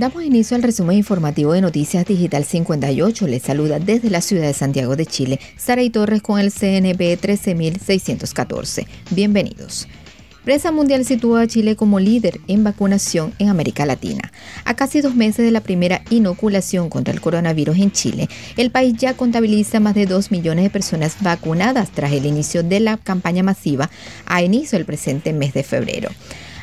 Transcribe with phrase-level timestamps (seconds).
[0.00, 3.26] Damos inicio al resumen informativo de Noticias Digital 58.
[3.26, 8.86] Les saluda desde la ciudad de Santiago de Chile, Saray Torres con el CNB 13614.
[9.10, 9.86] Bienvenidos.
[10.42, 14.32] Prensa Mundial sitúa a Chile como líder en vacunación en América Latina.
[14.64, 18.94] A casi dos meses de la primera inoculación contra el coronavirus en Chile, el país
[18.96, 23.42] ya contabiliza más de 2 millones de personas vacunadas tras el inicio de la campaña
[23.42, 23.90] masiva
[24.24, 26.08] a inicio del presente mes de febrero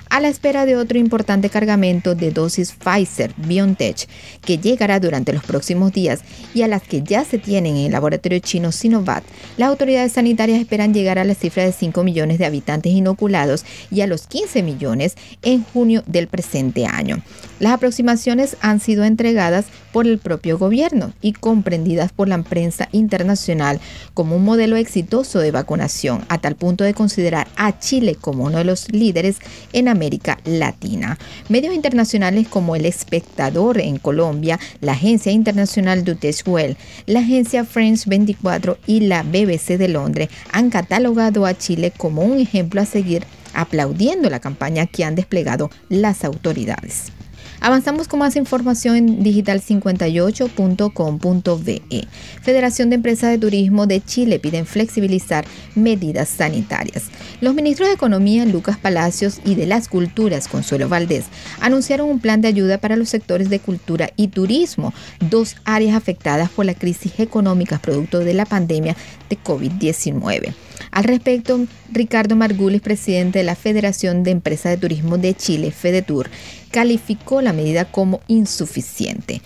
[0.09, 4.07] a la espera de otro importante cargamento de dosis Pfizer BioNTech
[4.41, 6.21] que llegará durante los próximos días
[6.53, 9.23] y a las que ya se tienen en el laboratorio chino Sinovac,
[9.57, 14.01] las autoridades sanitarias esperan llegar a la cifra de 5 millones de habitantes inoculados y
[14.01, 17.21] a los 15 millones en junio del presente año.
[17.59, 23.79] Las aproximaciones han sido entregadas por el propio gobierno y comprendidas por la prensa internacional
[24.13, 28.59] como un modelo exitoso de vacunación, a tal punto de considerar a Chile como uno
[28.59, 29.37] de los líderes
[29.73, 31.17] en América Latina.
[31.49, 36.77] Medios internacionales como El Espectador en Colombia, la Agencia Internacional Dutch Well,
[37.07, 42.37] la Agencia France 24 y la BBC de Londres han catalogado a Chile como un
[42.37, 47.16] ejemplo a seguir aplaudiendo la campaña que han desplegado las autoridades.
[47.59, 52.07] Avanzamos con más información en digital58.com.be.
[52.41, 57.05] Federación de Empresas de Turismo de Chile piden flexibilizar medidas sanitarias.
[57.41, 61.25] Los ministros de Economía Lucas Palacios y de las Culturas Consuelo Valdés
[61.59, 66.49] anunciaron un plan de ayuda para los sectores de cultura y turismo, dos áreas afectadas
[66.49, 68.95] por la crisis económica producto de la pandemia
[69.29, 70.53] de COVID-19.
[70.91, 76.29] Al respecto, Ricardo Margulis, presidente de la Federación de Empresas de Turismo de Chile, FEDETUR,
[76.71, 79.41] calificó la medida como insuficiente.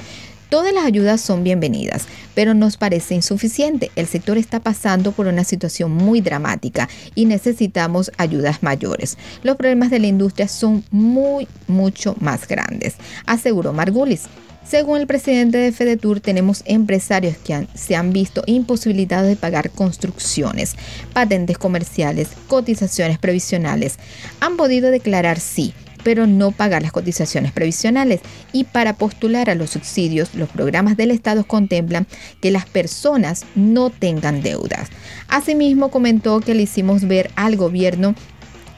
[0.52, 3.90] Todas las ayudas son bienvenidas, pero nos parece insuficiente.
[3.96, 9.18] El sector está pasando por una situación muy dramática y necesitamos ayudas mayores.
[9.44, 14.24] Los problemas de la industria son muy, mucho más grandes, aseguró Margulis.
[14.68, 20.76] Según el presidente de FEDETUR, tenemos empresarios que se han visto imposibilitados de pagar construcciones,
[21.14, 23.98] patentes comerciales, cotizaciones previsionales.
[24.40, 25.74] Han podido declarar sí,
[26.04, 28.22] pero no pagar las cotizaciones previsionales.
[28.54, 32.08] Y para postular a los subsidios, los programas del Estado contemplan
[32.42, 34.90] que las personas no tengan deudas.
[35.28, 38.16] Asimismo, comentó que le hicimos ver al gobierno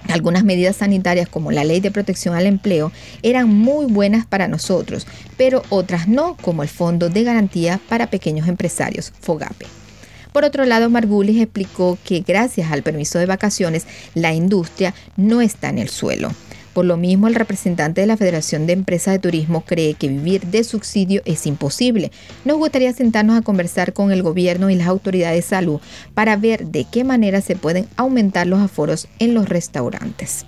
[0.09, 2.91] algunas medidas sanitarias como la ley de protección al empleo
[3.21, 8.47] eran muy buenas para nosotros, pero otras no, como el Fondo de Garantía para Pequeños
[8.47, 9.65] Empresarios, FOGAPE.
[10.33, 15.69] Por otro lado, Margulis explicó que gracias al permiso de vacaciones, la industria no está
[15.69, 16.31] en el suelo.
[16.73, 20.41] Por lo mismo, el representante de la Federación de Empresas de Turismo cree que vivir
[20.47, 22.11] de subsidio es imposible.
[22.45, 25.79] Nos gustaría sentarnos a conversar con el gobierno y las autoridades de salud
[26.13, 30.45] para ver de qué manera se pueden aumentar los aforos en los restaurantes.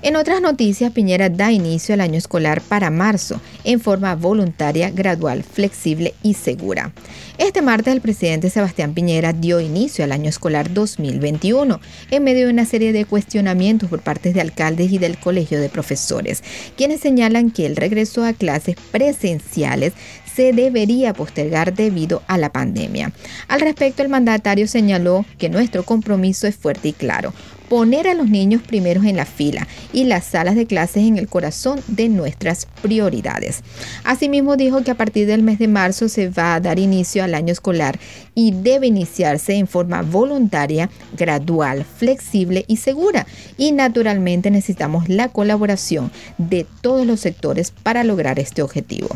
[0.00, 5.42] En otras noticias, Piñera da inicio al año escolar para marzo en forma voluntaria, gradual,
[5.42, 6.92] flexible y segura.
[7.36, 11.80] Este martes el presidente Sebastián Piñera dio inicio al año escolar 2021
[12.12, 15.68] en medio de una serie de cuestionamientos por parte de alcaldes y del Colegio de
[15.68, 16.44] Profesores,
[16.76, 19.94] quienes señalan que el regreso a clases presenciales
[20.32, 23.10] se debería postergar debido a la pandemia.
[23.48, 27.32] Al respecto, el mandatario señaló que nuestro compromiso es fuerte y claro
[27.68, 31.28] poner a los niños primeros en la fila y las salas de clases en el
[31.28, 33.62] corazón de nuestras prioridades.
[34.04, 37.34] Asimismo dijo que a partir del mes de marzo se va a dar inicio al
[37.34, 37.98] año escolar
[38.34, 43.26] y debe iniciarse en forma voluntaria, gradual, flexible y segura.
[43.56, 49.08] Y naturalmente necesitamos la colaboración de todos los sectores para lograr este objetivo.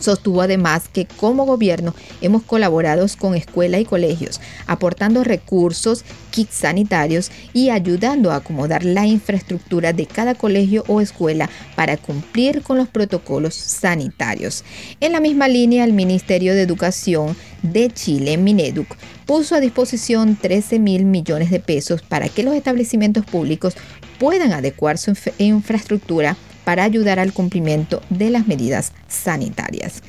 [0.00, 7.30] Sostuvo además que como gobierno hemos colaborado con escuelas y colegios, aportando recursos, kits sanitarios
[7.52, 12.88] y ayudando a acomodar la infraestructura de cada colegio o escuela para cumplir con los
[12.88, 14.64] protocolos sanitarios.
[15.00, 18.96] En la misma línea, el Ministerio de Educación de Chile, Mineduc,
[19.26, 23.74] puso a disposición 13 mil millones de pesos para que los establecimientos públicos
[24.18, 30.02] puedan adecuar su infraestructura para ayudar al cumplimiento de las medidas sanitarias.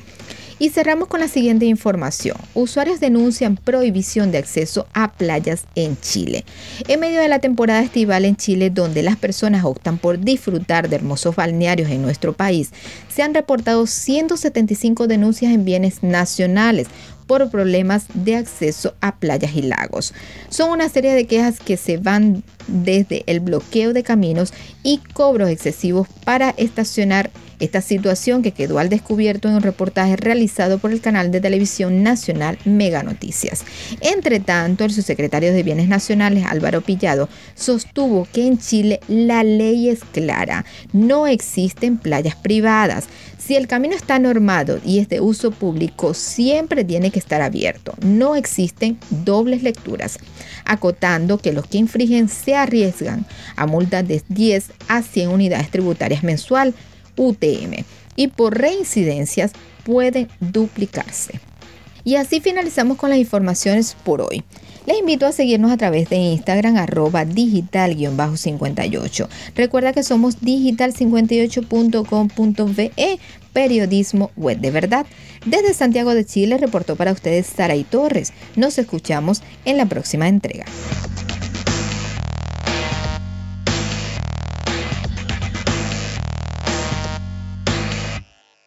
[0.58, 2.36] Y cerramos con la siguiente información.
[2.52, 6.44] Usuarios denuncian prohibición de acceso a playas en Chile.
[6.88, 10.96] En medio de la temporada estival en Chile, donde las personas optan por disfrutar de
[10.96, 12.72] hermosos balnearios en nuestro país,
[13.08, 16.88] se han reportado 175 denuncias en bienes nacionales
[17.28, 20.12] por problemas de acceso a playas y lagos.
[20.48, 24.52] Son una serie de quejas que se van desde el bloqueo de caminos
[24.82, 27.30] y cobros excesivos para estacionar
[27.60, 32.02] esta situación que quedó al descubierto en un reportaje realizado por el canal de televisión
[32.02, 33.64] nacional Mega Noticias.
[34.00, 39.88] Entre tanto, el subsecretario de Bienes Nacionales, Álvaro Pillado, sostuvo que en Chile la ley
[39.88, 43.08] es clara, no existen playas privadas
[43.48, 47.94] Si el camino está normado y es de uso público, siempre tiene que estar abierto.
[48.04, 50.18] No existen dobles lecturas,
[50.66, 53.24] acotando que los que infringen se arriesgan
[53.56, 56.74] a multas de 10 a 100 unidades tributarias mensual
[57.16, 57.86] UTM
[58.16, 59.52] y por reincidencias
[59.82, 61.40] pueden duplicarse.
[62.04, 64.42] Y así finalizamos con las informaciones por hoy.
[64.86, 69.28] Les invito a seguirnos a través de Instagram arroba digital-58.
[69.54, 73.18] Recuerda que somos digital58.com.ve,
[73.52, 75.04] periodismo web de verdad.
[75.44, 78.32] Desde Santiago de Chile reportó para ustedes Saray Torres.
[78.56, 80.64] Nos escuchamos en la próxima entrega.